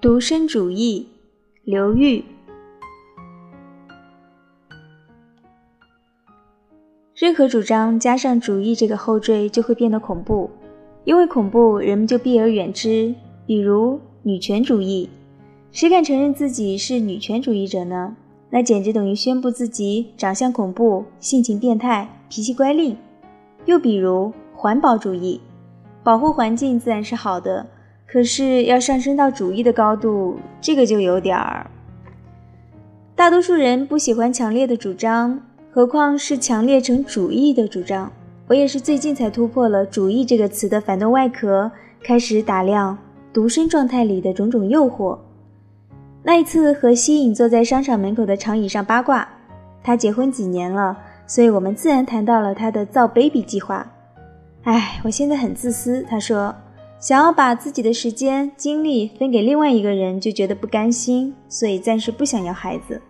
[0.00, 1.08] 独身主义，
[1.64, 2.24] 刘玉。
[7.16, 10.48] 任何主张加上“主义”这个后缀，就会变得恐怖，
[11.02, 13.12] 因为恐怖，人们就避而远之。
[13.44, 15.10] 比如女权主义，
[15.72, 18.14] 谁敢承认自己是女权主义者呢？
[18.50, 22.94] 那简直等于宣布自己长相恐怖、性情变态、脾气乖戾。
[23.64, 25.40] 又比如环保主义，
[26.04, 27.66] 保护环境自然是好的。
[28.10, 31.70] 可是要上升到主义的高度，这个就有点儿。
[33.14, 35.38] 大多数人不喜欢强烈的主张，
[35.70, 38.10] 何况是强烈成主义的主张。
[38.46, 41.70] 我也是最近才突破了“主义”这个词的反动外壳，
[42.02, 42.96] 开始打量
[43.30, 45.18] 独身状态里的种种诱惑。
[46.22, 49.28] 那一次和西影坐在商场门口的长椅上八卦，
[49.82, 53.86] 他结婚几年了，所以我们自然谈到了他的造 baby 计划。
[54.62, 56.54] 哎，我现在很自私，他说。
[57.00, 63.00] 想要把自己的时间精力分给另外一个人，就觉得不甘心，所以暂时不想要孩子。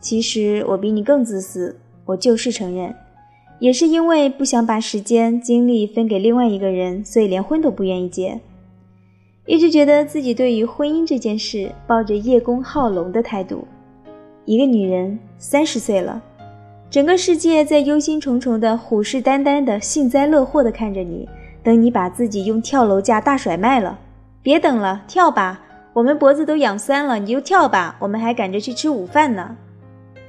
[0.00, 2.94] 其实我比你更自私，我就是承认，
[3.58, 8.40] 也是因为不想把时间精力分给另外一个人，所以连婚都不愿意结。
[9.44, 13.66] 一直觉得自己对于婚姻这件事抱着叶公好龙的态度。
[14.46, 16.22] 一个女人三十岁了，
[16.88, 21.28] 整个世界在忧心忡忡的、虎视眈眈的、幸灾乐祸的看着你。
[21.62, 23.98] 等你把自己用跳楼价大甩卖了，
[24.42, 25.60] 别等了，跳吧！
[25.92, 29.56] 我们脖子都痒酸了，你就跳吧，我们还赶着去吃午饭呢。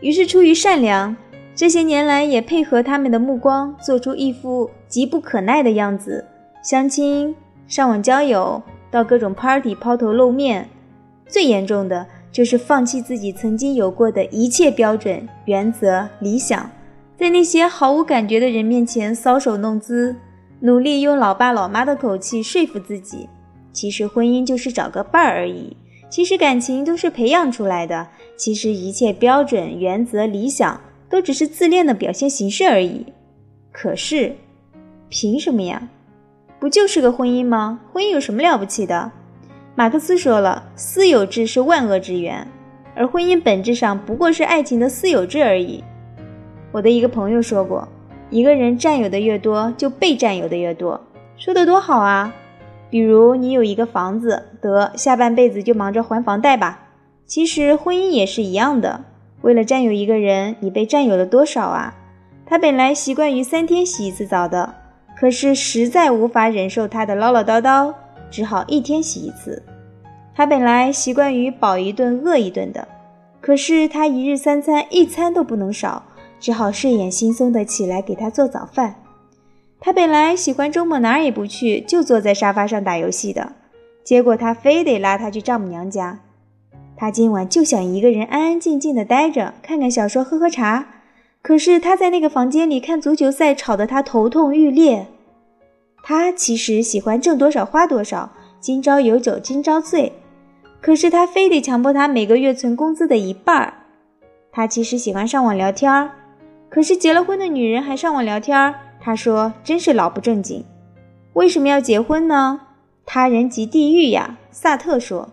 [0.01, 1.15] 于是出于善良，
[1.55, 6.25] 这些年来也配合他们的目光，做出一副急不可耐的样子，
[6.61, 10.69] 相亲、上网交友，到各种 party 抛头露面。
[11.25, 16.69] 最严重的就是放弃自己曾经有过的一切标准、原则、理想，
[17.17, 20.15] 在那些毫无感觉的人面前搔首弄姿。
[20.65, 23.27] 努力用老爸老妈的口气说服自己，
[23.73, 25.75] 其实婚姻就是找个伴儿而已，
[26.09, 30.79] 其实感情都是培养出来的，其实一切标准、原则、理想
[31.09, 33.05] 都只是自恋的表现形式而已。
[33.73, 34.33] 可是，
[35.09, 35.89] 凭什么呀？
[36.61, 37.81] 不就是个婚姻吗？
[37.91, 39.11] 婚姻有什么了不起的？
[39.75, 42.47] 马克思说了，私有制是万恶之源，
[42.95, 45.83] 而婚姻本质上不过是爱情的私有制而已。
[46.71, 47.85] 我的一个朋友说过。
[48.33, 50.99] 一个人占有的越多，就被占有的越多，
[51.37, 52.33] 说的多好啊！
[52.89, 56.79] 比如你有一个房子，得下半辈子就忙着还房贷吧。
[57.27, 59.05] 其实婚姻也是一样的，
[59.43, 61.93] 为了占有一个人，你被占有了多少啊？
[62.43, 64.73] 他本来习惯于三天洗一次澡的，
[65.15, 67.93] 可是实在无法忍受他的唠唠叨叨，
[68.31, 69.61] 只好一天洗一次。
[70.33, 72.87] 他本来习惯于饱一顿饿一顿的，
[73.39, 76.01] 可是他一日三餐一餐都不能少。
[76.43, 78.95] 只好睡眼惺忪地起来给他做早饭。
[79.79, 83.53] 他本来喜欢周末哪儿也不去，就坐在沙发上打游戏的，
[84.03, 86.19] 结果他非得拉他去丈母娘家。
[86.97, 90.87] 他今晚就想一个人安安静静的待着，看看小说，喝喝茶。
[91.41, 95.07] 可是他在那个房间里看足球赛，吵得他头痛欲裂。
[96.03, 100.11] 他其实喜欢挣多少花多少，今朝有酒今朝醉，
[100.81, 103.73] 可是他非得强迫他每个月存工资的一半儿。
[104.51, 106.09] 他其实喜欢上网聊天儿。
[106.73, 110.65] 可是结了婚的女人还上网聊天，他说真是老不正经。
[111.33, 112.61] 为什么要结婚呢？
[113.05, 114.39] 他人即地狱呀！
[114.49, 115.29] 萨特说。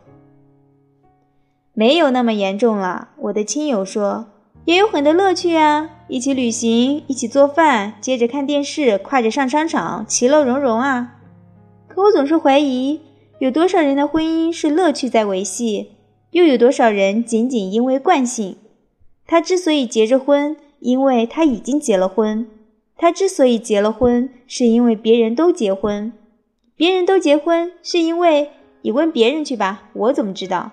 [1.72, 3.08] 没有那么严重了。
[3.16, 4.26] 我的亲友说，
[4.66, 11.20] 也有很多乐趣啊，一起旅行，一起做饭，接着看电视，跨着上商场，其乐融融啊。
[11.88, 13.00] 可我总是怀疑，
[13.38, 15.92] 有多少人的婚姻是乐趣在维系，
[16.32, 18.58] 又有多少人仅仅因为惯性？
[19.26, 20.54] 他之所以结着婚。
[20.80, 22.46] 因为他已经结了婚，
[22.96, 26.12] 他之所以结了婚，是因为别人都结婚，
[26.74, 28.50] 别人都结婚，是因为
[28.82, 30.72] 你问别人去吧，我怎么知道？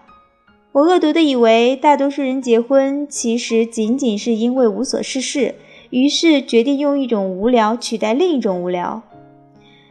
[0.72, 5.56] 我恶毒的以为大多数人结婚，其实仅仅是因为无所事事，
[5.90, 9.02] 于是决定用一种无聊取代另一种无聊。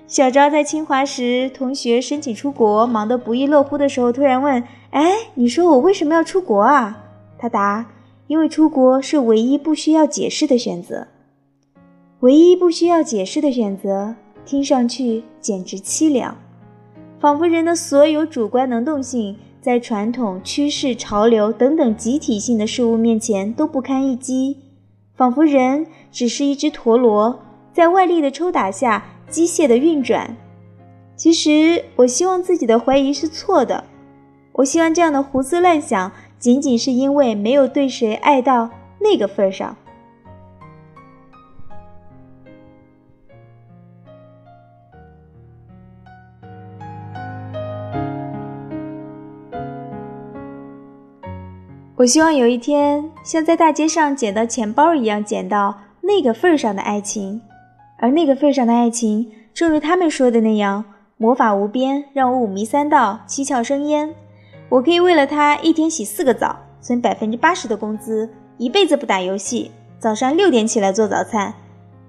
[0.06, 7.04] 小昭在清华时，同学申请出国，忙得不亦乐乎的时候，突然问：“哎，你说我为什么要出国啊？”
[7.36, 7.86] 他答。
[8.28, 11.06] 因为出国是唯一不需要解释的选择，
[12.20, 16.36] 唯一不需要解释的选择，听上去简直凄凉，
[17.20, 24.56] 仿佛人的所有主观能动性，在传统、趋势、潮流等等集体性的事物面前都不堪一击，
[25.14, 27.38] 仿佛人只是一只陀螺，
[27.72, 30.36] 在外力的抽打下机械的运转。
[31.14, 33.84] 其实，我希望自己的怀疑是错的，
[34.52, 36.10] 我希望这样的胡思乱想。
[36.38, 39.76] 仅仅是因为没有对谁爱到那个份上。
[51.98, 57.40] 我希望有一天像在大街上捡到钱包一样捡到那个份儿上的爱情，
[57.98, 60.84] 而那个份儿上的爱情，正如他们说的那样，
[61.16, 64.14] 魔法无边，让我五迷三道，七窍生烟。
[64.68, 68.28] 我可以为了他一天洗四个澡，存百分之八十的工资，
[68.58, 71.54] 一辈子不打游戏，早上六点起来做早餐，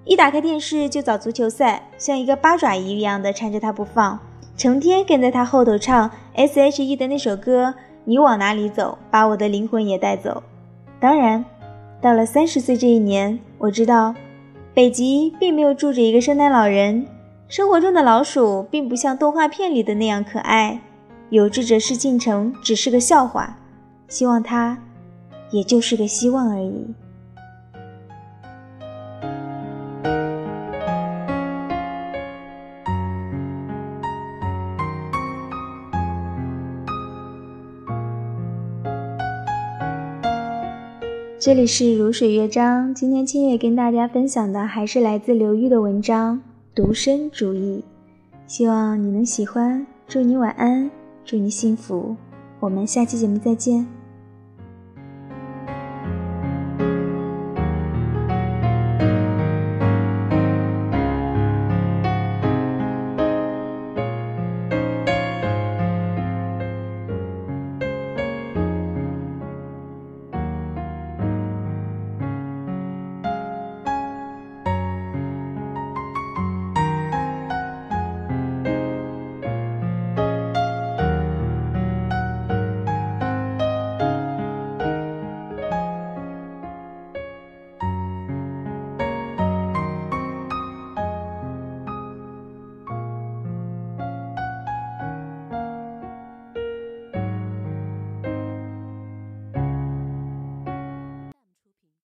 [0.06, 4.20] 一打开电视就找足球赛，像一个八爪鱼一样的缠着他不放，
[4.56, 7.74] 成天跟在他后头唱 S.H.E 的那首歌。
[8.10, 10.42] 你往哪里走，把我的灵魂也带走。
[10.98, 11.44] 当然，
[12.00, 14.16] 到了三十岁这一年，我知道，
[14.74, 17.06] 北极并没有住着一个圣诞老人，
[17.50, 20.80] 生活中的老鼠并不像动画片里的那样可爱，
[21.30, 23.58] 有志者事竟成只是个笑话。
[24.08, 24.78] 希望他，
[25.52, 26.88] 也就是个希望而已。
[41.40, 46.36] 这里是如水乐章，今天清月跟大家分享的还是来自刘玉的文章
[46.74, 47.84] 《独身主义》，
[48.52, 49.86] 希望你能喜欢。
[50.08, 50.90] 祝你晚安，
[51.28, 52.16] 祝你幸福，
[52.62, 53.97] 我们下期节目再见。